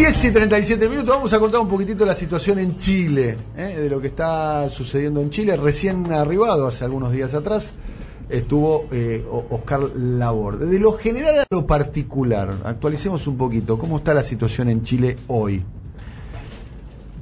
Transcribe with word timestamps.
10 0.00 0.24
y 0.24 0.30
37 0.30 0.88
minutos, 0.88 1.14
vamos 1.14 1.30
a 1.34 1.38
contar 1.38 1.60
un 1.60 1.68
poquitito 1.68 2.06
la 2.06 2.14
situación 2.14 2.58
en 2.58 2.78
Chile, 2.78 3.36
¿eh? 3.54 3.80
de 3.82 3.90
lo 3.90 4.00
que 4.00 4.06
está 4.06 4.70
sucediendo 4.70 5.20
en 5.20 5.28
Chile. 5.28 5.54
Recién 5.58 6.10
arribado, 6.10 6.66
hace 6.66 6.84
algunos 6.86 7.12
días 7.12 7.34
atrás, 7.34 7.74
estuvo 8.30 8.86
eh, 8.92 9.22
Oscar 9.50 9.94
Labor. 9.94 10.58
De 10.58 10.78
lo 10.78 10.92
general 10.92 11.40
a 11.40 11.46
lo 11.50 11.66
particular, 11.66 12.50
actualicemos 12.64 13.26
un 13.26 13.36
poquito, 13.36 13.78
¿cómo 13.78 13.98
está 13.98 14.14
la 14.14 14.22
situación 14.22 14.70
en 14.70 14.84
Chile 14.84 15.16
hoy? 15.26 15.62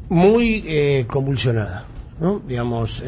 Muy 0.09 0.63
eh, 0.65 1.05
convulsionada, 1.09 1.85
¿no? 2.21 2.41
Digamos, 2.47 3.03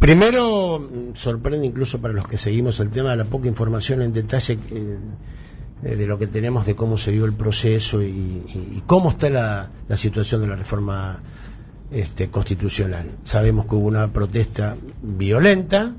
primero 0.00 0.90
sorprende 1.12 1.64
incluso 1.64 2.00
para 2.00 2.12
los 2.12 2.26
que 2.26 2.38
seguimos 2.38 2.80
el 2.80 2.90
tema 2.90 3.12
de 3.12 3.18
la 3.18 3.24
poca 3.24 3.46
información 3.46 4.02
en 4.02 4.12
detalle 4.12 4.58
de 5.84 6.06
lo 6.06 6.18
que 6.18 6.26
tenemos 6.26 6.64
de 6.64 6.74
cómo 6.74 6.96
se 6.96 7.12
dio 7.12 7.26
el 7.26 7.34
proceso 7.34 8.02
y, 8.02 8.82
cómo 8.86 9.10
está 9.10 9.28
la, 9.28 9.70
situación 9.96 10.40
de 10.40 10.48
la 10.48 10.56
reforma 10.56 11.18
este, 11.90 12.28
constitucional. 12.28 13.10
Sabemos 13.22 13.66
que 13.66 13.74
hubo 13.74 13.86
una 13.86 14.08
protesta 14.08 14.76
violenta, 15.02 15.94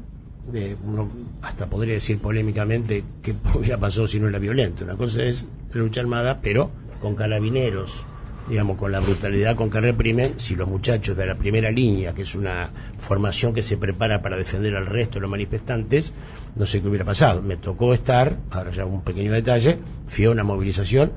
uno 0.84 1.09
hasta 1.42 1.68
podría 1.68 1.95
decir 1.95 2.20
polémicamente 2.20 3.04
que 3.22 3.36
hubiera 3.54 3.78
pasado 3.78 4.08
si 4.08 4.20
no 4.20 4.28
era 4.28 4.40
violento. 4.40 4.84
Una 4.84 4.95
cosa 4.95 5.23
es 5.23 5.45
la 5.72 5.82
lucha 5.82 6.02
armada, 6.02 6.40
pero 6.42 6.72
con 7.00 7.16
carabineros, 7.16 8.04
digamos, 8.48 8.77
con 8.77 8.91
la 8.91 8.99
brutalidad 8.99 9.55
con 9.55 9.70
que 9.70 9.80
reprimen, 9.80 10.34
si 10.38 10.55
los 10.55 10.67
muchachos 10.67 11.17
de 11.17 11.26
la 11.26 11.36
primera 11.36 11.72
línea, 11.72 12.13
que 12.13 12.22
es 12.22 12.36
una 12.36 12.70
formación 12.99 13.53
que 13.53 13.62
se 13.62 13.77
prepara 13.77 14.22
para 14.22 14.38
defender 14.38 14.76
al 14.76 14.86
resto 14.86 15.16
de 15.16 15.22
los 15.22 15.30
manifestantes, 15.30 16.13
no 16.55 16.66
sé 16.66 16.81
qué 16.81 16.88
hubiera 16.88 17.05
pasado. 17.05 17.41
Me 17.41 17.58
tocó 17.58 17.94
estar, 17.94 18.38
ahora 18.52 18.72
ya 18.72 18.86
un 18.86 19.02
pequeño 19.02 19.31
detalle, 19.31 19.77
fui 20.08 20.26
a 20.26 20.31
una 20.31 20.44
movilización, 20.44 21.12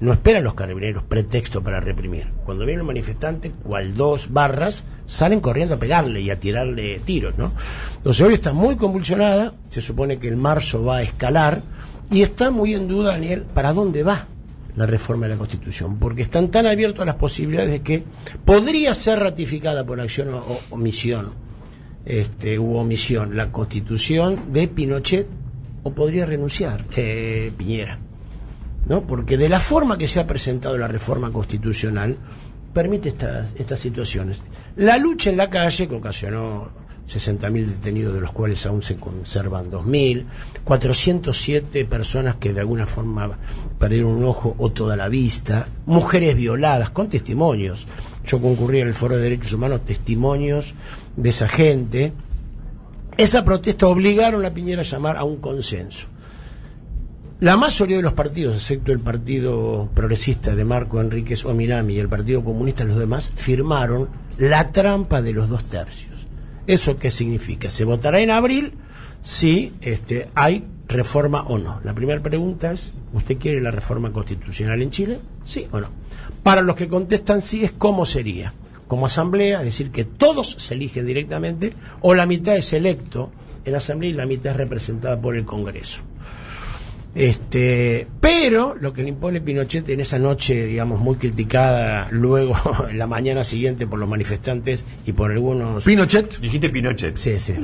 no 0.00 0.12
esperan 0.12 0.44
los 0.44 0.54
carabineros 0.54 1.04
pretexto 1.04 1.62
para 1.62 1.80
reprimir. 1.80 2.26
Cuando 2.44 2.66
viene 2.66 2.82
un 2.82 2.88
manifestante, 2.88 3.50
cual 3.50 3.94
dos 3.94 4.32
barras, 4.32 4.84
salen 5.06 5.40
corriendo 5.40 5.74
a 5.74 5.78
pegarle 5.78 6.20
y 6.20 6.30
a 6.30 6.38
tirarle 6.38 7.00
tiros, 7.04 7.38
¿no? 7.38 7.52
Entonces 7.96 8.26
hoy 8.26 8.34
está 8.34 8.52
muy 8.52 8.76
convulsionada, 8.76 9.54
se 9.68 9.80
supone 9.80 10.18
que 10.18 10.28
el 10.28 10.36
marzo 10.36 10.84
va 10.84 10.98
a 10.98 11.02
escalar, 11.02 11.62
y 12.10 12.22
está 12.22 12.50
muy 12.50 12.74
en 12.74 12.86
duda, 12.86 13.12
Daniel, 13.12 13.44
para 13.54 13.72
dónde 13.72 14.02
va 14.02 14.26
la 14.76 14.86
reforma 14.86 15.26
de 15.26 15.32
la 15.34 15.38
Constitución, 15.38 15.98
porque 15.98 16.22
están 16.22 16.50
tan 16.50 16.66
abiertos 16.66 17.06
las 17.06 17.16
posibilidades 17.16 17.70
de 17.70 17.82
que 17.82 18.04
podría 18.44 18.94
ser 18.94 19.20
ratificada 19.20 19.84
por 19.84 20.00
acción 20.00 20.34
o 20.34 20.58
omisión, 20.70 21.32
este, 22.04 22.58
u 22.58 22.76
omisión, 22.76 23.36
la 23.36 23.50
Constitución 23.52 24.52
de 24.52 24.68
Pinochet, 24.68 25.26
o 25.84 25.92
podría 25.92 26.26
renunciar 26.26 26.84
eh, 26.96 27.52
Piñera. 27.56 27.98
¿no? 28.86 29.02
Porque 29.02 29.36
de 29.36 29.48
la 29.48 29.60
forma 29.60 29.96
que 29.96 30.08
se 30.08 30.20
ha 30.20 30.26
presentado 30.26 30.76
la 30.76 30.88
reforma 30.88 31.30
constitucional, 31.30 32.16
permite 32.72 33.10
estas, 33.10 33.48
estas 33.54 33.80
situaciones. 33.80 34.42
La 34.76 34.98
lucha 34.98 35.30
en 35.30 35.36
la 35.36 35.48
calle, 35.48 35.88
que 35.88 35.94
ocasionó 35.94 36.68
60.000 37.08 37.66
detenidos, 37.66 38.14
de 38.14 38.20
los 38.20 38.32
cuales 38.32 38.64
aún 38.66 38.82
se 38.82 38.96
conservan 38.96 39.70
2.000, 39.70 40.24
407 40.64 41.84
personas 41.84 42.36
que 42.36 42.52
de 42.52 42.60
alguna 42.60 42.86
forma 42.86 43.38
perdieron 43.78 44.12
un 44.12 44.24
ojo 44.24 44.54
o 44.58 44.70
toda 44.70 44.96
la 44.96 45.08
vista, 45.08 45.66
mujeres 45.86 46.36
violadas, 46.36 46.90
con 46.90 47.08
testimonios. 47.08 47.86
Yo 48.26 48.40
concurrí 48.40 48.80
en 48.80 48.88
el 48.88 48.94
Foro 48.94 49.16
de 49.16 49.22
Derechos 49.22 49.52
Humanos, 49.52 49.84
testimonios 49.84 50.74
de 51.16 51.28
esa 51.28 51.48
gente. 51.48 52.12
Esa 53.16 53.44
protesta 53.44 53.86
obligaron 53.86 54.44
a 54.44 54.54
Piñera 54.54 54.80
a 54.80 54.84
llamar 54.84 55.16
a 55.16 55.24
un 55.24 55.36
consenso. 55.36 56.08
La 57.40 57.56
mayoría 57.56 57.96
de 57.96 58.02
los 58.02 58.14
partidos, 58.14 58.54
excepto 58.54 58.92
el 58.92 59.00
Partido 59.00 59.90
Progresista 59.92 60.54
de 60.54 60.64
Marco 60.64 61.00
Enríquez 61.00 61.44
Ominami 61.44 61.94
y 61.94 61.98
el 61.98 62.08
Partido 62.08 62.42
Comunista, 62.42 62.84
los 62.84 62.96
demás, 62.96 63.30
firmaron 63.34 64.08
la 64.38 64.70
trampa 64.72 65.20
de 65.20 65.32
los 65.32 65.48
dos 65.48 65.64
tercios. 65.64 66.13
¿Eso 66.66 66.96
qué 66.96 67.10
significa? 67.10 67.70
Se 67.70 67.84
votará 67.84 68.20
en 68.20 68.30
abril 68.30 68.72
si 69.20 69.72
este, 69.80 70.28
hay 70.34 70.64
reforma 70.88 71.42
o 71.42 71.58
no. 71.58 71.80
La 71.84 71.94
primera 71.94 72.22
pregunta 72.22 72.72
es, 72.72 72.92
¿usted 73.12 73.38
quiere 73.38 73.60
la 73.60 73.70
reforma 73.70 74.12
constitucional 74.12 74.80
en 74.82 74.90
Chile? 74.90 75.18
¿Sí 75.44 75.66
o 75.72 75.80
no? 75.80 75.88
Para 76.42 76.62
los 76.62 76.76
que 76.76 76.88
contestan 76.88 77.42
sí 77.42 77.64
es 77.64 77.72
cómo 77.72 78.04
sería. 78.06 78.52
Como 78.86 79.06
asamblea, 79.06 79.60
es 79.60 79.64
decir, 79.64 79.90
que 79.90 80.04
todos 80.04 80.56
se 80.58 80.74
eligen 80.74 81.06
directamente, 81.06 81.72
o 82.02 82.14
la 82.14 82.26
mitad 82.26 82.56
es 82.56 82.72
electo 82.72 83.30
en 83.64 83.72
la 83.72 83.78
asamblea 83.78 84.10
y 84.10 84.14
la 84.14 84.26
mitad 84.26 84.52
es 84.52 84.58
representada 84.58 85.20
por 85.20 85.36
el 85.36 85.44
Congreso. 85.44 86.02
Este, 87.14 88.08
pero 88.20 88.74
lo 88.74 88.92
que 88.92 89.02
le 89.02 89.10
impone 89.10 89.40
Pinochet 89.40 89.88
en 89.88 90.00
esa 90.00 90.18
noche, 90.18 90.66
digamos, 90.66 91.00
muy 91.00 91.16
criticada 91.16 92.08
luego 92.10 92.56
en 92.88 92.98
la 92.98 93.06
mañana 93.06 93.44
siguiente 93.44 93.86
por 93.86 93.98
los 93.98 94.08
manifestantes 94.08 94.84
y 95.06 95.12
por 95.12 95.30
algunos. 95.30 95.84
¿Pinochet? 95.84 96.40
Dijiste 96.40 96.70
Pinochet. 96.70 97.16
Sí, 97.16 97.38
sí. 97.38 97.54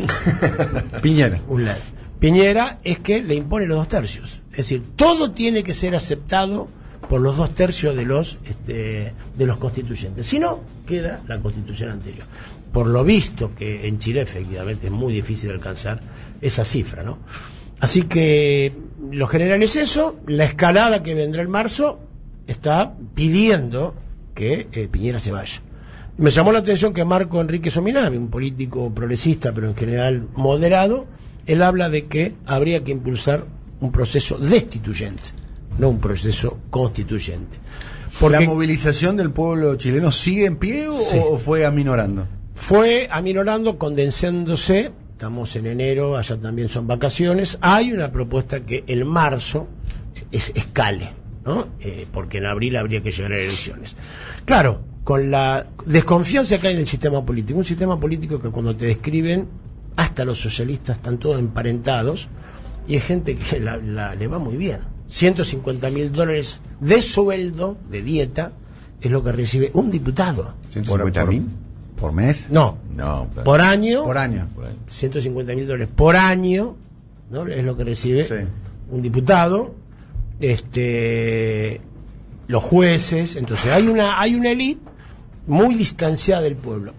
Piñera. 1.03 1.41
Un 1.49 1.65
lado. 1.65 1.81
Piñera 2.21 2.79
es 2.85 3.01
que 3.01 3.23
le 3.23 3.35
impone 3.35 3.67
los 3.67 3.79
dos 3.79 3.89
tercios. 3.89 4.43
Es 4.51 4.59
decir, 4.59 4.83
todo 4.95 5.33
tiene 5.33 5.65
que 5.65 5.75
ser 5.75 5.97
aceptado 5.97 6.69
por 7.09 7.21
los 7.21 7.37
dos 7.37 7.55
tercios 7.55 7.97
de 7.97 8.05
los 8.05 8.39
este, 8.45 9.13
de 9.37 9.47
los 9.47 9.57
constituyentes. 9.57 10.27
Si 10.27 10.39
no, 10.39 10.61
queda 10.87 11.23
la 11.27 11.41
constitución 11.41 11.91
anterior. 11.91 12.27
Por 12.73 12.87
lo 12.87 13.03
visto 13.03 13.53
que 13.57 13.89
en 13.89 13.99
Chile 13.99 14.21
efectivamente 14.21 14.87
es 14.87 14.93
muy 14.93 15.13
difícil 15.13 15.51
alcanzar 15.51 16.01
esa 16.41 16.65
cifra, 16.65 17.03
¿no? 17.03 17.19
Así 17.81 18.03
que 18.03 18.73
lo 19.11 19.27
general 19.27 19.63
es 19.63 19.77
eso, 19.77 20.17
la 20.27 20.45
escalada 20.45 21.03
que 21.03 21.15
vendrá 21.15 21.43
en 21.43 21.51
marzo 21.51 21.99
está 22.47 22.95
pidiendo 23.15 23.95
que 24.35 24.69
eh, 24.73 24.89
Piñera 24.91 25.19
se 25.19 25.33
vaya. 25.33 25.61
Me 26.19 26.31
llamó 26.31 26.53
la 26.53 26.59
atención 26.59 26.93
que 26.93 27.05
Marco 27.05 27.41
Enrique 27.41 27.71
Sominami, 27.71 28.19
un 28.19 28.29
político 28.29 28.93
progresista, 28.95 29.53
pero 29.53 29.69
en 29.69 29.75
general 29.75 30.29
moderado, 30.35 31.07
él 31.47 31.63
habla 31.63 31.89
de 31.89 32.07
que 32.07 32.35
habría 32.45 32.85
que 32.85 32.93
impulsar 32.93 33.45
un 33.81 33.91
proceso 33.91 34.37
destituyente, 34.37 35.23
no 35.79 35.89
un 35.89 35.99
proceso 35.99 36.59
constituyente. 36.69 37.57
¿La 38.29 38.43
movilización 38.43 39.17
del 39.17 39.31
pueblo 39.31 39.77
chileno 39.77 40.13
sigue 40.13 40.45
en 40.45 40.57
pie 40.57 40.89
o 40.89 41.39
fue 41.39 41.65
aminorando? 41.65 42.27
Fue 42.55 43.09
aminorando, 43.11 43.79
condensándose 43.79 44.91
estamos 45.21 45.55
en 45.55 45.67
enero, 45.67 46.17
allá 46.17 46.39
también 46.39 46.71
son 46.71 46.87
vacaciones, 46.87 47.59
hay 47.61 47.93
una 47.93 48.11
propuesta 48.11 48.61
que 48.61 48.85
el 48.87 49.05
marzo 49.05 49.69
es, 50.33 50.51
escale, 50.55 51.13
¿no? 51.45 51.67
Eh, 51.79 52.07
porque 52.11 52.39
en 52.39 52.47
abril 52.47 52.75
habría 52.77 53.03
que 53.03 53.11
llegar 53.11 53.33
a 53.33 53.37
elecciones. 53.37 53.99
Claro, 54.47 54.81
con 55.05 55.31
la 55.31 55.67
desconfianza 55.85 56.57
que 56.57 56.69
hay 56.69 56.73
en 56.73 56.81
el 56.81 56.87
sistema 56.87 57.23
político, 57.23 57.59
un 57.59 57.67
sistema 57.67 58.01
político 58.01 58.41
que 58.41 58.49
cuando 58.49 58.75
te 58.75 58.87
describen, 58.87 59.47
hasta 59.97 60.25
los 60.25 60.41
socialistas 60.41 60.97
están 60.97 61.19
todos 61.19 61.39
emparentados, 61.39 62.31
y 62.89 62.95
hay 62.95 63.01
gente 63.01 63.37
que 63.37 63.61
le 63.61 64.27
va 64.27 64.39
muy 64.39 64.57
bien. 64.57 64.81
150 65.09 65.91
mil 65.91 66.13
dólares 66.13 66.63
de 66.81 67.03
sueldo, 67.03 67.77
de 67.91 68.01
dieta, 68.01 68.53
es 69.03 69.11
lo 69.13 69.23
que 69.23 69.33
recibe 69.33 69.71
un 69.75 69.91
diputado. 69.91 70.55
¿150 70.73 71.27
mil? 71.29 71.47
¿Por 72.01 72.13
mes? 72.13 72.47
No. 72.51 72.79
No. 72.97 73.29
Por 73.45 73.61
año. 73.61 74.05
Por 74.05 74.17
año. 74.17 74.49
150 74.89 75.55
mil 75.55 75.67
dólares 75.67 75.89
por 75.95 76.17
año, 76.17 76.77
¿no? 77.31 77.47
Es 77.47 77.65
lo 77.65 77.77
que 77.77 77.85
recibe 77.85 78.27
un 78.91 79.03
diputado. 79.03 79.75
Este. 80.41 81.81
Los 82.49 82.63
jueces. 82.63 83.37
Entonces, 83.37 83.71
hay 83.71 83.87
una, 83.87 84.21
hay 84.21 84.35
una 84.35 84.51
élite 84.51 84.81
muy 85.47 85.75
distanciada 85.75 86.43
del 86.43 86.57
pueblo. 86.57 86.95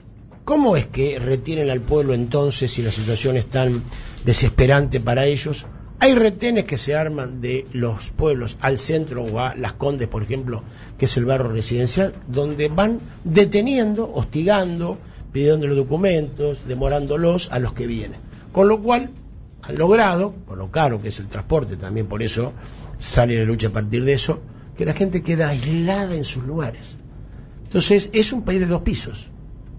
¿Cómo 0.46 0.76
es 0.76 0.88
que 0.88 1.20
retienen 1.20 1.70
al 1.70 1.82
pueblo 1.82 2.14
entonces 2.14 2.72
si 2.72 2.82
la 2.82 2.92
situación 2.92 3.38
es 3.38 3.48
tan 3.48 3.84
desesperante 4.26 5.00
para 5.00 5.26
ellos? 5.26 5.66
Hay 6.04 6.16
retenes 6.16 6.66
que 6.66 6.80
se 6.80 6.96
arman 6.96 7.42
de 7.42 7.68
los 7.74 8.10
pueblos 8.10 8.58
al 8.60 8.80
centro 8.80 9.24
o 9.24 9.40
a 9.40 9.54
Las 9.54 9.74
Condes, 9.74 10.08
por 10.08 10.24
ejemplo, 10.24 10.64
que 10.98 11.06
es 11.06 11.16
el 11.16 11.26
barrio 11.26 11.52
residencial, 11.52 12.16
donde 12.28 12.70
van 12.70 13.00
deteniendo, 13.24 14.12
hostigando, 14.12 14.98
pidiendo 15.32 15.68
los 15.68 15.78
documentos, 15.78 16.68
demorándolos 16.68 17.52
a 17.52 17.60
los 17.60 17.74
que 17.74 17.86
vienen. 17.86 18.20
Con 18.52 18.68
lo 18.68 18.82
cual 18.82 19.12
han 19.62 19.78
logrado, 19.78 20.32
por 20.32 20.58
lo 20.58 20.72
caro 20.72 21.00
que 21.00 21.10
es 21.10 21.20
el 21.20 21.28
transporte, 21.28 21.76
también 21.76 22.08
por 22.08 22.24
eso 22.24 22.52
sale 22.98 23.38
la 23.38 23.46
lucha 23.46 23.68
a 23.68 23.72
partir 23.72 24.04
de 24.04 24.14
eso, 24.14 24.40
que 24.76 24.86
la 24.86 24.94
gente 24.94 25.22
queda 25.22 25.50
aislada 25.50 26.16
en 26.16 26.26
sus 26.26 26.44
lugares. 26.44 26.98
Entonces 27.66 28.10
es 28.12 28.34
un 28.34 28.42
país 28.42 28.60
de 28.60 28.66
dos 28.66 28.82
pisos 28.82 29.30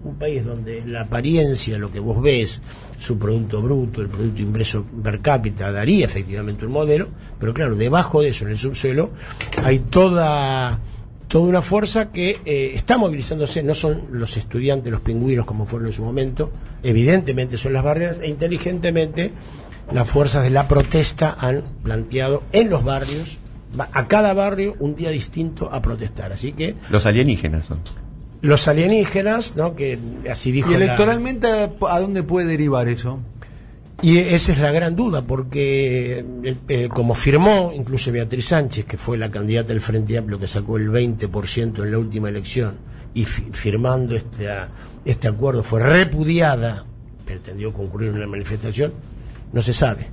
un 0.03 0.15
país 0.15 0.45
donde 0.45 0.83
la 0.85 1.01
apariencia, 1.01 1.77
lo 1.77 1.91
que 1.91 1.99
vos 1.99 2.21
ves, 2.21 2.61
su 2.97 3.17
producto 3.17 3.61
bruto, 3.61 4.01
el 4.01 4.09
producto 4.09 4.41
ingreso 4.41 4.85
per 5.03 5.19
cápita, 5.21 5.71
daría 5.71 6.05
efectivamente 6.05 6.65
un 6.65 6.71
modelo, 6.71 7.07
pero 7.39 7.53
claro, 7.53 7.75
debajo 7.75 8.21
de 8.21 8.29
eso, 8.29 8.45
en 8.45 8.51
el 8.51 8.57
subsuelo, 8.57 9.11
hay 9.63 9.79
toda 9.79 10.79
toda 11.27 11.45
una 11.45 11.63
fuerza 11.63 12.11
que 12.11 12.41
eh, 12.45 12.73
está 12.75 12.99
movilizándose, 12.99 13.63
no 13.63 13.73
son 13.73 14.03
los 14.11 14.37
estudiantes, 14.37 14.91
los 14.91 15.01
pingüinos 15.01 15.47
como 15.47 15.65
fueron 15.65 15.87
en 15.87 15.93
su 15.93 16.03
momento, 16.03 16.51
evidentemente 16.83 17.57
son 17.57 17.73
las 17.73 17.83
barreras, 17.83 18.17
e 18.21 18.27
inteligentemente 18.27 19.31
las 19.91 20.07
fuerzas 20.07 20.43
de 20.43 20.51
la 20.51 20.67
protesta 20.67 21.35
han 21.39 21.63
planteado 21.81 22.43
en 22.51 22.69
los 22.69 22.83
barrios 22.83 23.39
a 23.79 24.07
cada 24.07 24.33
barrio 24.33 24.75
un 24.79 24.95
día 24.95 25.09
distinto 25.09 25.73
a 25.73 25.81
protestar. 25.81 26.31
Así 26.31 26.53
que 26.53 26.75
Los 26.89 27.05
alienígenas 27.05 27.65
son. 27.65 27.79
Los 28.43 28.67
alienígenas, 28.67 29.55
¿no? 29.55 29.75
que 29.75 29.97
así 30.29 30.51
dijo 30.51 30.69
¿Y 30.69 30.73
la- 30.73 30.83
electoralmente 30.85 31.47
a 31.89 31.99
dónde 31.99 32.21
puede 32.23 32.45
derivar 32.47 32.87
eso? 32.87 33.19
Y 34.01 34.17
esa 34.19 34.51
es 34.51 34.59
la 34.59 34.71
gran 34.71 34.95
duda, 34.97 35.21
porque 35.21 36.19
eh, 36.43 36.55
eh, 36.67 36.89
como 36.89 37.15
firmó 37.15 37.71
incluso 37.73 38.11
Beatriz 38.11 38.47
Sánchez, 38.47 38.83
que 38.85 38.97
fue 38.97 39.17
la 39.17 39.31
candidata 39.31 39.69
del 39.69 39.79
Frente 39.81 40.17
Amplio 40.17 40.37
que 40.39 40.47
sacó 40.47 40.75
el 40.77 40.89
20% 40.91 41.83
en 41.83 41.91
la 41.91 41.97
última 41.97 42.27
elección, 42.27 42.75
y 43.13 43.23
fi- 43.23 43.47
firmando 43.53 44.15
este, 44.17 44.49
este 45.05 45.27
acuerdo 45.29 45.63
fue 45.63 45.79
repudiada, 45.81 46.83
pretendió 47.25 47.71
concurrir 47.71 48.09
en 48.09 48.15
una 48.15 48.27
manifestación, 48.27 48.91
no 49.53 49.61
se 49.61 49.71
sabe. 49.73 50.07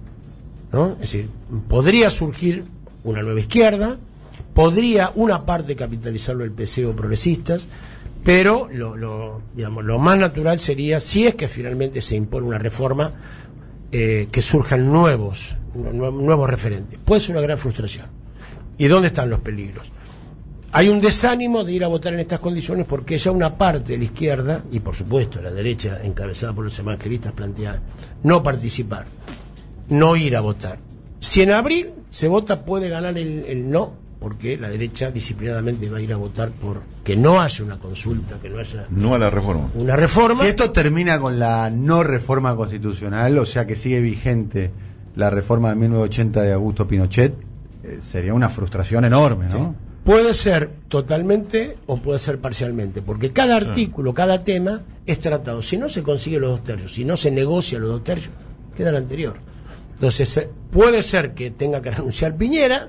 ¿no? 0.72 0.92
Es 0.92 0.98
decir, 1.12 1.28
podría 1.68 2.10
surgir 2.10 2.62
una 3.02 3.22
nueva 3.22 3.40
izquierda, 3.40 3.96
podría 4.54 5.10
una 5.16 5.44
parte 5.44 5.74
capitalizarlo 5.74 6.44
el 6.44 6.52
PC 6.52 6.86
o 6.86 6.92
progresistas, 6.94 7.66
pero 8.24 8.68
lo, 8.72 8.96
lo, 8.96 9.40
digamos, 9.54 9.84
lo 9.84 9.98
más 9.98 10.18
natural 10.18 10.58
sería, 10.58 11.00
si 11.00 11.26
es 11.26 11.34
que 11.34 11.48
finalmente 11.48 12.00
se 12.02 12.16
impone 12.16 12.46
una 12.46 12.58
reforma, 12.58 13.12
eh, 13.92 14.28
que 14.30 14.42
surjan 14.42 14.86
nuevos, 14.92 15.54
nue- 15.74 16.12
nuevos 16.12 16.48
referentes. 16.48 16.98
Puede 17.04 17.20
ser 17.20 17.36
una 17.36 17.42
gran 17.42 17.58
frustración. 17.58 18.06
¿Y 18.78 18.86
dónde 18.88 19.08
están 19.08 19.28
los 19.30 19.40
peligros? 19.40 19.90
Hay 20.72 20.88
un 20.88 21.00
desánimo 21.00 21.64
de 21.64 21.72
ir 21.72 21.82
a 21.82 21.88
votar 21.88 22.14
en 22.14 22.20
estas 22.20 22.38
condiciones 22.38 22.86
porque 22.86 23.18
ya 23.18 23.32
una 23.32 23.56
parte 23.58 23.92
de 23.94 23.98
la 23.98 24.04
izquierda, 24.04 24.62
y 24.70 24.78
por 24.78 24.94
supuesto 24.94 25.40
la 25.42 25.50
derecha, 25.50 25.98
encabezada 26.04 26.52
por 26.52 26.64
los 26.64 26.78
evangelistas, 26.78 27.32
plantea 27.32 27.80
no 28.22 28.42
participar, 28.42 29.06
no 29.88 30.14
ir 30.14 30.36
a 30.36 30.40
votar. 30.40 30.78
Si 31.18 31.42
en 31.42 31.50
abril 31.50 31.90
se 32.10 32.28
vota, 32.28 32.64
puede 32.64 32.88
ganar 32.88 33.18
el, 33.18 33.44
el 33.46 33.68
no, 33.68 33.94
porque 34.20 34.58
la 34.58 34.68
derecha 34.68 35.10
disciplinadamente 35.10 35.88
va 35.88 35.96
a 35.96 36.00
ir 36.02 36.12
a 36.12 36.16
votar 36.16 36.50
por 36.50 36.82
que 37.02 37.16
no 37.16 37.40
haya 37.40 37.64
una 37.64 37.78
consulta, 37.78 38.36
que 38.40 38.50
no 38.50 38.58
haya 38.58 38.86
No 38.90 39.14
a 39.14 39.18
la 39.18 39.30
reforma. 39.30 39.70
una 39.74 39.96
reforma. 39.96 40.42
Si 40.42 40.46
esto 40.48 40.70
termina 40.70 41.18
con 41.18 41.38
la 41.38 41.70
no 41.70 42.02
reforma 42.02 42.54
constitucional, 42.54 43.38
o 43.38 43.46
sea 43.46 43.66
que 43.66 43.74
sigue 43.76 44.00
vigente 44.00 44.70
la 45.16 45.30
reforma 45.30 45.70
de 45.70 45.76
1980 45.76 46.42
de 46.42 46.52
Augusto 46.52 46.86
Pinochet, 46.86 47.34
eh, 47.82 47.98
sería 48.02 48.34
una 48.34 48.50
frustración 48.50 49.06
enorme, 49.06 49.46
¿no? 49.48 49.74
Puede 50.04 50.34
ser 50.34 50.70
totalmente 50.88 51.76
o 51.86 51.96
puede 51.96 52.18
ser 52.18 52.38
parcialmente, 52.38 53.02
porque 53.02 53.32
cada 53.32 53.56
artículo, 53.56 54.12
cada 54.14 54.44
tema 54.44 54.82
es 55.06 55.18
tratado. 55.20 55.62
Si 55.62 55.76
no 55.76 55.88
se 55.88 56.02
consigue 56.02 56.38
los 56.38 56.50
dos 56.50 56.64
tercios, 56.64 56.92
si 56.92 57.04
no 57.04 57.16
se 57.16 57.30
negocia 57.30 57.78
los 57.78 57.90
dos 57.90 58.04
tercios, 58.04 58.34
queda 58.76 58.90
el 58.90 58.96
anterior. 58.96 59.34
Entonces, 59.94 60.36
eh, 60.36 60.48
puede 60.70 61.02
ser 61.02 61.32
que 61.32 61.50
tenga 61.50 61.80
que 61.82 61.90
renunciar 61.90 62.34
Piñera 62.36 62.88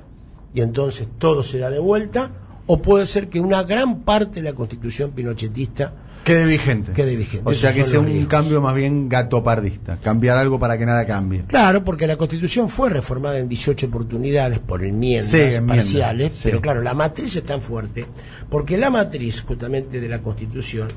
y 0.53 0.61
entonces 0.61 1.07
todo 1.17 1.43
se 1.43 1.59
da 1.59 1.69
de 1.69 1.79
vuelta, 1.79 2.31
o 2.67 2.81
puede 2.81 3.05
ser 3.05 3.27
que 3.29 3.39
una 3.39 3.63
gran 3.63 4.01
parte 4.01 4.41
de 4.41 4.49
la 4.49 4.55
constitución 4.55 5.11
pinochetista 5.11 5.93
Quede 6.23 6.45
vigente. 6.45 6.91
Quede 6.91 7.15
vigente. 7.15 7.49
O 7.49 7.53
sea 7.55 7.73
que 7.73 7.83
sea 7.83 7.99
un 7.99 8.05
riesgos. 8.05 8.27
cambio 8.29 8.61
más 8.61 8.75
bien 8.75 9.09
gatopardista, 9.09 9.97
cambiar 9.97 10.37
algo 10.37 10.59
para 10.59 10.77
que 10.77 10.85
nada 10.85 11.03
cambie. 11.07 11.41
Claro, 11.47 11.83
porque 11.83 12.05
la 12.05 12.15
Constitución 12.15 12.69
fue 12.69 12.91
reformada 12.91 13.39
en 13.39 13.49
18 13.49 13.87
oportunidades 13.87 14.59
por 14.59 14.83
enmiendas 14.83 15.31
Sí, 15.31 15.37
enmiendas, 15.39 15.77
parciales, 15.77 16.33
sí. 16.33 16.41
pero 16.43 16.61
claro, 16.61 16.81
la 16.83 16.93
matriz 16.93 17.35
es 17.35 17.43
tan 17.43 17.59
fuerte, 17.59 18.05
porque 18.51 18.77
la 18.77 18.91
matriz 18.91 19.41
justamente 19.41 19.99
de 19.99 20.07
la 20.07 20.19
Constitución 20.19 20.89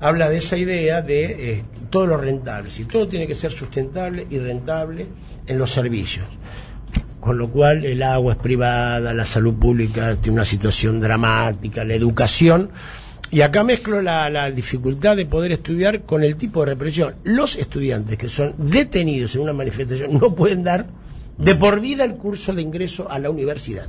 habla 0.00 0.30
de 0.30 0.38
esa 0.38 0.56
idea 0.56 1.02
de 1.02 1.24
eh, 1.58 1.64
todo 1.90 2.06
lo 2.06 2.16
rentable, 2.16 2.70
si 2.70 2.86
todo 2.86 3.06
tiene 3.06 3.26
que 3.26 3.34
ser 3.34 3.52
sustentable 3.52 4.26
y 4.30 4.38
rentable 4.38 5.06
en 5.46 5.58
los 5.58 5.70
servicios. 5.70 6.24
Con 7.20 7.38
lo 7.38 7.50
cual 7.50 7.84
el 7.84 8.02
agua 8.02 8.32
es 8.32 8.38
privada, 8.38 9.12
la 9.12 9.26
salud 9.26 9.54
pública 9.54 10.16
tiene 10.16 10.36
una 10.36 10.44
situación 10.44 11.00
dramática, 11.00 11.84
la 11.84 11.94
educación. 11.94 12.70
Y 13.30 13.42
acá 13.42 13.62
mezclo 13.62 14.02
la, 14.02 14.28
la 14.30 14.50
dificultad 14.50 15.16
de 15.16 15.26
poder 15.26 15.52
estudiar 15.52 16.02
con 16.02 16.24
el 16.24 16.36
tipo 16.36 16.60
de 16.60 16.66
represión. 16.66 17.14
Los 17.22 17.56
estudiantes 17.56 18.18
que 18.18 18.28
son 18.28 18.54
detenidos 18.58 19.36
en 19.36 19.42
una 19.42 19.52
manifestación 19.52 20.18
no 20.18 20.34
pueden 20.34 20.64
dar 20.64 20.86
de 21.38 21.54
por 21.54 21.80
vida 21.80 22.04
el 22.04 22.16
curso 22.16 22.52
de 22.54 22.62
ingreso 22.62 23.10
a 23.10 23.18
la 23.18 23.30
universidad. 23.30 23.86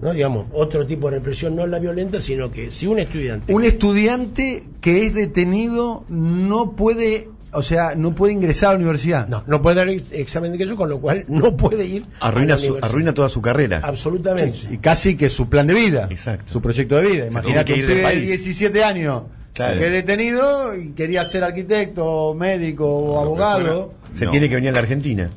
¿No? 0.00 0.12
Digamos, 0.12 0.46
otro 0.52 0.86
tipo 0.86 1.10
de 1.10 1.16
represión, 1.16 1.56
no 1.56 1.66
la 1.66 1.80
violenta, 1.80 2.20
sino 2.20 2.52
que 2.52 2.70
si 2.70 2.86
un 2.86 3.00
estudiante... 3.00 3.52
Un 3.52 3.64
estudiante 3.64 4.62
que 4.80 5.06
es 5.06 5.14
detenido 5.14 6.04
no 6.08 6.72
puede, 6.72 7.28
o 7.52 7.62
sea, 7.62 7.94
no 7.96 8.14
puede 8.14 8.32
ingresar 8.34 8.70
a 8.70 8.72
la 8.72 8.78
universidad. 8.78 9.26
No, 9.28 9.42
no 9.46 9.62
puede 9.62 9.76
dar 9.76 9.88
ex- 9.88 10.12
examen 10.12 10.50
de 10.52 10.56
ingreso, 10.56 10.76
con 10.76 10.88
lo 10.88 11.00
cual 11.00 11.24
no 11.28 11.56
puede 11.56 11.84
ir 11.86 12.04
a 12.20 12.28
Arruina, 12.28 12.54
la 12.54 12.58
su, 12.58 12.78
arruina 12.80 13.14
toda 13.14 13.28
su 13.28 13.40
carrera. 13.42 13.80
Absolutamente. 13.82 14.58
Y 14.70 14.78
casi 14.78 15.16
que 15.16 15.28
su 15.30 15.48
plan 15.48 15.66
de 15.66 15.74
vida, 15.74 16.08
Exacto. 16.10 16.52
su 16.52 16.60
proyecto 16.60 16.96
de 16.96 17.06
vida. 17.08 17.26
Imagínate 17.28 17.72
que 17.72 17.78
ir 17.80 17.86
pibe 17.86 17.96
de 17.96 18.02
país. 18.02 18.26
17 18.26 18.84
años 18.84 19.22
Claro. 19.54 19.78
que 19.80 19.86
es 19.86 19.92
detenido 19.92 20.76
y 20.76 20.90
quería 20.90 21.24
ser 21.24 21.42
arquitecto, 21.42 22.34
médico 22.34 22.86
o 22.86 23.20
abogado. 23.20 23.92
Se 24.14 24.24
No. 24.26 24.30
tiene 24.30 24.48
que 24.48 24.54
venir 24.54 24.70
a 24.70 24.72
la 24.74 24.78
Argentina. 24.80 25.30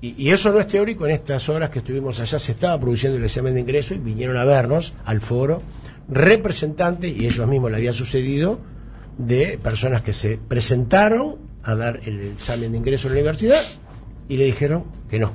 Y, 0.00 0.14
y 0.16 0.30
eso 0.30 0.50
no 0.52 0.58
es 0.60 0.66
teórico, 0.68 1.06
en 1.06 1.12
estas 1.12 1.48
horas 1.48 1.70
que 1.70 1.80
estuvimos 1.80 2.18
allá 2.20 2.38
se 2.38 2.52
estaba 2.52 2.78
produciendo 2.80 3.18
el 3.18 3.24
examen 3.24 3.54
de 3.54 3.60
ingreso 3.60 3.94
y 3.94 3.98
vinieron 3.98 4.36
a 4.36 4.44
vernos 4.44 4.94
al 5.04 5.20
foro 5.20 5.60
representantes, 6.08 7.14
y 7.16 7.26
ellos 7.26 7.46
mismos 7.46 7.70
le 7.70 7.76
había 7.76 7.92
sucedido, 7.92 8.58
de 9.18 9.58
personas 9.62 10.02
que 10.02 10.14
se 10.14 10.38
presentaron 10.38 11.36
a 11.62 11.74
dar 11.74 12.00
el 12.04 12.20
examen 12.32 12.72
de 12.72 12.78
ingreso 12.78 13.08
a 13.08 13.10
la 13.10 13.16
universidad 13.16 13.60
y 14.28 14.36
le 14.36 14.44
dijeron 14.44 14.84
que 15.10 15.18
no, 15.18 15.32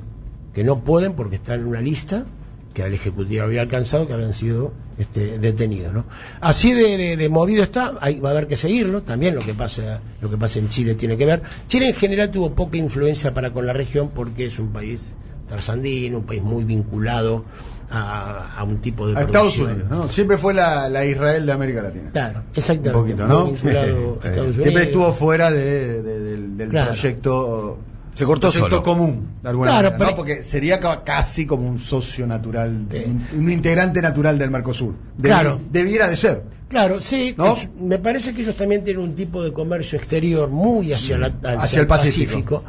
que 0.54 0.64
no 0.64 0.80
pueden 0.80 1.12
porque 1.14 1.36
están 1.36 1.60
en 1.60 1.66
una 1.66 1.80
lista 1.80 2.24
que 2.72 2.82
el 2.82 2.94
Ejecutivo 2.94 3.44
había 3.44 3.60
alcanzado 3.60 4.06
que 4.06 4.14
habían 4.14 4.34
sido 4.34 4.72
este, 4.98 5.38
detenidos. 5.38 5.92
¿no? 5.94 6.06
Así 6.40 6.72
de, 6.72 7.16
de- 7.16 7.28
movido 7.28 7.62
está, 7.62 7.94
ahí 8.00 8.18
va 8.18 8.30
a 8.30 8.32
haber 8.32 8.48
que 8.48 8.56
seguirlo, 8.56 9.02
también 9.02 9.34
lo 9.36 9.42
que 9.42 9.54
pasa 9.54 10.00
lo 10.20 10.28
que 10.28 10.36
pasa 10.36 10.58
en 10.58 10.68
Chile 10.70 10.94
tiene 10.96 11.16
que 11.16 11.24
ver. 11.24 11.42
Chile 11.68 11.90
en 11.90 11.94
general 11.94 12.30
tuvo 12.32 12.50
poca 12.52 12.76
influencia 12.76 13.32
para 13.32 13.52
con 13.52 13.64
la 13.66 13.72
región 13.72 14.10
porque 14.12 14.46
es 14.46 14.58
un 14.58 14.72
país 14.72 15.12
trasandino, 15.46 16.18
un 16.18 16.24
país 16.24 16.42
muy 16.42 16.64
vinculado 16.64 17.44
a, 17.90 18.56
a 18.58 18.64
un 18.64 18.78
tipo 18.78 19.06
de 19.08 19.18
A 19.18 19.22
Estados. 19.22 19.58
Unidos, 19.58 19.88
¿no? 19.90 20.08
Siempre 20.08 20.36
fue 20.38 20.54
la, 20.54 20.88
la 20.88 21.04
Israel 21.04 21.46
de 21.46 21.52
América 21.52 21.82
Latina. 21.82 22.10
Claro, 22.12 22.42
exactamente. 22.54 22.96
Un 22.98 23.04
poquito, 23.04 23.26
¿no? 23.26 23.48
Eh, 23.48 23.54
Estados 23.54 24.38
Unidos. 24.48 24.56
Siempre 24.62 24.82
estuvo 24.84 25.12
fuera 25.12 25.50
de- 25.50 26.02
de- 26.02 26.20
del, 26.20 26.56
del 26.56 26.68
Claro. 26.68 26.92
proyecto. 26.92 27.78
Se 28.14 28.24
cortó 28.24 28.52
solo. 28.52 28.80
común, 28.82 29.28
de 29.42 29.48
alguna 29.48 29.70
Claro, 29.72 29.82
manera, 29.90 29.98
pero- 29.98 30.10
¿no? 30.10 30.16
Porque 30.16 30.44
sería 30.44 30.78
ca- 30.78 31.02
casi 31.02 31.46
como 31.46 31.68
un 31.68 31.80
socio 31.80 32.26
natural, 32.28 32.86
Sí. 32.90 33.02
un, 33.06 33.40
un 33.40 33.50
integrante 33.50 34.00
natural 34.00 34.38
del 34.38 34.50
Mercosur. 34.52 34.94
Debi- 35.18 35.22
Claro. 35.22 35.60
Debiera 35.70 36.06
de 36.06 36.14
ser. 36.14 36.42
Claro, 36.68 37.00
sí, 37.00 37.34
¿No? 37.36 37.54
es- 37.54 37.68
me 37.80 37.98
parece 37.98 38.32
que 38.32 38.42
ellos 38.42 38.54
también 38.56 38.84
tienen 38.84 39.02
un 39.02 39.14
tipo 39.16 39.42
de 39.42 39.52
comercio 39.52 39.98
exterior 39.98 40.48
muy 40.48 40.92
hacia, 40.92 41.18
la- 41.18 41.26
hacia, 41.26 41.58
Hacia 41.60 41.80
el 41.80 41.86
Pacífico. 41.88 42.62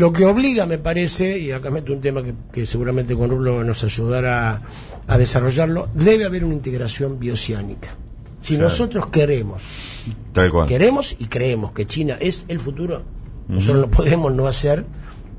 Lo 0.00 0.14
que 0.14 0.24
obliga, 0.24 0.64
me 0.64 0.78
parece, 0.78 1.38
y 1.38 1.52
acá 1.52 1.70
meto 1.70 1.92
un 1.92 2.00
tema 2.00 2.22
que, 2.22 2.32
que 2.50 2.64
seguramente 2.64 3.14
con 3.14 3.28
Rulo 3.28 3.62
nos 3.62 3.84
ayudará 3.84 4.62
a, 5.06 5.18
desarrollarlo, 5.18 5.90
debe 5.92 6.24
haber 6.24 6.42
una 6.42 6.54
integración 6.54 7.20
bioceánica. 7.20 7.90
Si 8.40 8.56
nosotros 8.56 9.08
queremos, 9.08 9.62
Tal 10.32 10.50
cual. 10.50 10.66
queremos 10.66 11.14
y 11.18 11.26
creemos 11.26 11.72
que 11.72 11.86
China 11.86 12.16
es 12.18 12.46
el 12.48 12.60
futuro, 12.60 13.02
nosotros 13.46 13.88
no 13.88 13.90
podemos 13.90 14.32
no 14.32 14.48
hacer, 14.48 14.86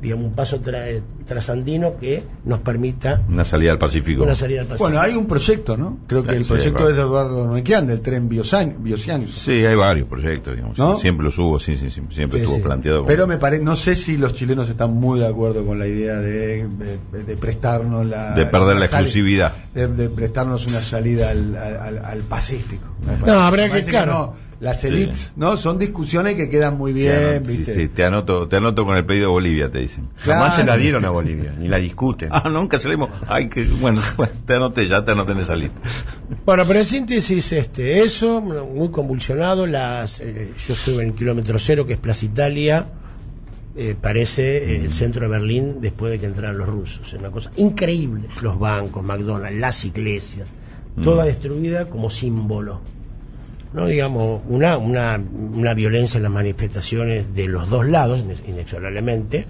digamos, 0.02 0.26
un 0.26 0.34
paso 0.34 0.60
tra- 0.62 1.00
trasandino 1.26 1.98
que 2.00 2.24
nos 2.46 2.60
permita 2.60 3.22
Una 3.30 3.46
salida 3.46 3.72
al 3.72 3.78
Pacífico. 3.78 4.24
una 4.24 4.36
salida 4.36 4.62
al 4.62 4.68
Pacífico. 4.68 4.90
Bueno, 4.90 5.00
hay 5.02 5.16
un 5.16 5.28
proyecto, 5.28 5.78
¿no? 5.78 6.00
Creo 6.08 6.24
que 6.24 6.32
Sí, 6.32 6.36
el 6.38 6.46
proyecto 6.46 6.90
es 6.90 6.96
de 6.96 7.02
Eduardo 7.02 7.46
Noequian, 7.48 7.86
del 7.88 8.02
tren 8.02 8.28
biosan- 8.30 8.76
bioceánico. 8.80 9.32
Sí, 9.32 9.64
hay 9.66 9.76
varios 9.76 10.08
proyectos, 10.08 10.56
digamos. 10.56 10.78
¿No? 10.78 10.98
Siempre 10.98 11.24
los 11.26 11.38
hubo, 11.38 11.60
sí, 11.60 11.76
sí, 11.76 11.90
sí, 11.90 12.02
siempre 12.10 12.40
Sí, 12.40 12.44
estuvo 12.44 12.56
sí. 12.58 12.62
planteado. 12.62 12.98
como- 13.00 13.08
Pero 13.08 13.28
me 13.28 13.38
parece, 13.38 13.64
no 13.64 13.76
sé 13.76 13.96
si 13.96 14.18
los 14.18 14.34
chilenos 14.34 14.70
están 14.70 14.92
muy 14.94 15.20
de 15.20 15.28
acuerdo 15.28 15.66
con 15.66 15.78
la 15.80 15.88
idea 15.88 16.16
de, 16.16 16.68
de- 16.68 17.24
de 17.24 17.38
prestarnos 17.38 18.06
la. 18.06 18.32
De 18.34 18.46
perder 18.48 18.78
la 18.78 18.86
exclusividad. 18.86 19.54
De, 19.74 19.88
de 19.88 20.10
prestarnos 20.10 20.66
una 20.66 20.80
salida 20.80 21.30
al, 21.30 21.56
al- 21.56 22.06
al 22.06 22.20
Pacífico. 22.22 22.86
No, 23.26 23.34
habrá 23.42 23.70
que, 23.70 23.84
claro. 23.84 24.12
no. 24.12 24.51
Las 24.62 24.84
elites, 24.84 25.34
¿no? 25.36 25.58
Son 25.58 25.80
discusiones 25.80 26.36
que 26.36 26.48
quedan 26.48 26.78
muy 26.78 26.94
bien, 26.94 27.10
Te 27.12 27.40
anoto- 27.42 27.52
sí, 27.52 27.58
¿viste? 27.58 27.74
sí, 27.74 27.88
te 27.88 28.04
anoto, 28.04 28.48
te 28.48 28.58
anoto 28.58 28.86
con 28.86 28.96
el 28.96 29.04
pedido 29.06 29.26
de 29.26 29.32
Bolivia, 29.32 29.72
te 29.72 29.80
dicen. 29.80 30.08
Jamás 30.18 30.56
se 30.56 30.64
la 30.64 30.78
dieron 30.78 31.04
a 31.04 31.10
Bolivia, 31.10 31.52
ni 31.58 31.68
la 31.68 31.78
discuten. 31.78 32.30
Ah, 32.32 32.48
nunca 32.48 32.78
salimos. 32.78 33.10
Ay, 33.28 33.50
que, 33.50 33.64
bueno, 33.82 34.00
te 34.46 34.54
anoté, 34.54 34.88
ya 34.88 35.04
te 35.04 35.12
anoté 35.12 35.32
en 35.32 35.40
esa 35.40 35.56
lista. 35.56 35.80
Bueno, 36.46 36.64
pero 36.68 36.78
en 36.80 36.86
síntesis, 36.86 37.52
este, 37.54 38.02
eso, 38.02 38.40
muy 38.40 38.90
convulsionado, 38.90 39.66
las, 39.66 40.20
eh, 40.22 40.52
yo 40.68 40.74
estuve 40.76 41.02
en 41.02 41.10
el 41.10 41.16
kilómetro 41.16 41.58
cero, 41.58 41.88
que 41.88 41.94
es 41.94 42.00
Plaza 42.00 42.26
Italia, 42.26 42.86
eh, 43.76 43.96
parece 44.00 44.58
eh, 44.58 44.76
el 44.84 44.92
centro 44.94 45.22
de 45.24 45.28
Berlín 45.30 45.78
después 45.82 46.12
de 46.12 46.20
que 46.20 46.28
entraran 46.28 46.58
los 46.60 46.68
rusos, 46.70 47.08
es 47.14 47.20
una 47.20 47.32
cosa 47.32 47.50
increíble, 47.58 48.28
los 48.44 48.60
bancos, 48.60 49.04
McDonald's, 49.04 49.58
las 49.60 49.84
iglesias, 49.86 50.54
toda 51.04 51.26
destruida 51.26 51.86
como 51.86 52.12
símbolo. 52.12 52.80
No 53.74 53.88
digamos, 53.88 54.42
una, 54.50 54.78
una, 54.78 55.18
una 55.54 55.74
violencia 55.74 56.18
en 56.18 56.24
las 56.24 56.32
manifestaciones 56.32 57.34
de 57.34 57.48
los 57.48 57.70
dos 57.70 57.88
lados, 57.88 58.20
ine- 58.20 58.36
inexorablemente, 58.50 59.46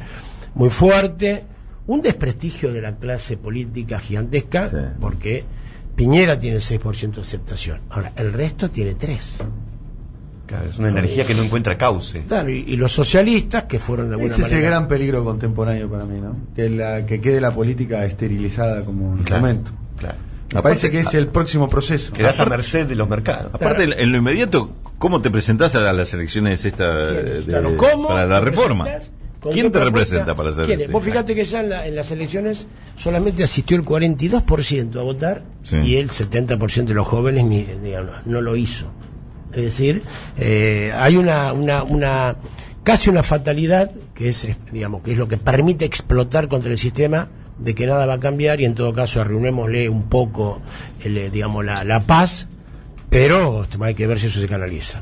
muy 0.55 0.69
fuerte, 0.69 1.43
un 1.87 2.01
desprestigio 2.01 2.71
de 2.71 2.81
la 2.81 2.95
clase 2.95 3.37
política 3.37 3.99
gigantesca, 3.99 4.67
Sí. 4.69 4.75
porque 4.99 5.43
Piñera 5.95 6.37
tiene 6.39 6.57
6% 6.57 7.15
de 7.15 7.21
aceptación. 7.21 7.79
Ahora, 7.89 8.11
el 8.15 8.31
resto 8.33 8.69
tiene 8.69 8.95
3%. 8.95 9.43
Claro, 10.45 10.65
es 10.69 10.77
una 10.77 10.89
energía 10.89 11.25
que 11.25 11.33
no 11.33 11.43
encuentra 11.43 11.77
cauce. 11.77 12.23
Claro, 12.27 12.49
y, 12.49 12.59
y 12.67 12.75
los 12.75 12.91
socialistas, 12.91 13.63
que 13.63 13.79
fueron 13.79 14.09
de 14.09 14.15
alguna 14.15 14.33
Ese 14.33 14.41
es 14.43 14.51
el 14.51 14.61
gran 14.61 14.87
peligro 14.87 15.23
contemporáneo 15.23 15.89
para 15.89 16.03
mí, 16.05 16.19
¿no? 16.19 16.35
Que, 16.55 16.69
la, 16.69 17.05
que 17.05 17.21
quede 17.21 17.39
la 17.39 17.51
política 17.51 18.03
esterilizada 18.05 18.83
como 18.83 19.15
Claro, 19.15 19.17
instrumento. 19.47 19.71
claro. 19.97 20.15
Me 20.53 20.59
Aparte- 20.59 20.79
parece 20.79 20.91
que 20.91 20.99
es 20.99 21.13
el 21.13 21.27
próximo 21.27 21.69
proceso. 21.69 22.11
Quedás 22.13 22.39
a 22.39 22.45
merced 22.45 22.85
de 22.87 22.95
los 22.95 23.07
mercados. 23.07 23.53
Aparte, 23.53 23.83
en 23.83 24.11
lo 24.11 24.17
inmediato, 24.17 24.71
¿cómo 24.97 25.21
te 25.21 25.29
presentás 25.31 25.75
a 25.75 25.79
las 25.93 26.13
elecciones 26.13 26.65
esta 26.65 26.93
de- 27.11 27.43
Claro, 27.45 27.77
¿cómo 27.77 28.09
para 28.09 28.25
la 28.25 28.39
reforma? 28.41 28.85
¿Quién 29.51 29.71
te 29.71 29.83
representa 29.83 30.35
para 30.35 30.49
hacer 30.49 30.65
¿Quién 30.65 30.79
es? 30.81 30.85
esto? 30.85 30.93
Vos 30.93 31.03
fíjate 31.03 31.33
que 31.33 31.43
ya 31.45 31.61
en, 31.61 31.69
la- 31.69 31.87
en 31.87 31.95
las 31.95 32.11
elecciones 32.11 32.67
solamente 32.95 33.43
asistió 33.43 33.75
el 33.77 33.83
42% 33.83 34.99
a 34.99 35.03
votar 35.03 35.41
Sí. 35.63 35.77
y 35.77 35.95
el 35.97 36.11
70% 36.11 36.91
de 36.91 36.93
los 36.93 37.07
jóvenes 37.07 37.45
ni, 37.45 37.63
digamos, 37.63 38.11
no 38.25 38.41
lo 38.41 38.55
hizo. 38.55 38.87
Es 39.53 39.63
decir, 39.63 40.03
eh, 40.37 40.93
hay 40.95 41.17
una, 41.17 41.53
una, 41.53 41.83
una 41.83 42.35
casi 42.83 43.09
una 43.09 43.23
fatalidad 43.23 43.89
que 44.13 44.29
es, 44.29 44.47
digamos, 44.71 45.01
que 45.01 45.13
es 45.13 45.17
lo 45.17 45.27
que 45.27 45.37
permite 45.37 45.85
explotar 45.85 46.47
contra 46.47 46.71
el 46.71 46.77
sistema 46.77 47.27
de 47.61 47.75
que 47.75 47.85
nada 47.85 48.05
va 48.05 48.15
a 48.15 48.19
cambiar 48.19 48.59
y 48.59 48.65
en 48.65 48.75
todo 48.75 48.93
caso 48.93 49.21
arruinémosle 49.21 49.89
un 49.89 50.03
poco, 50.03 50.61
el, 51.03 51.17
eh, 51.17 51.29
digamos, 51.29 51.63
la, 51.63 51.83
la 51.83 52.01
paz, 52.01 52.47
pero 53.09 53.65
hay 53.81 53.95
que 53.95 54.07
ver 54.07 54.19
si 54.19 54.27
eso 54.27 54.39
se 54.39 54.47
canaliza. 54.47 55.01